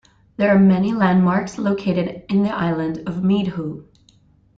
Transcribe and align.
There 0.37 0.49
are 0.49 0.57
many 0.57 0.93
landmarks 0.93 1.59
located 1.59 2.23
in 2.27 2.41
the 2.41 2.49
island 2.49 3.07
of 3.07 3.21
Meedhoo. 3.23 3.83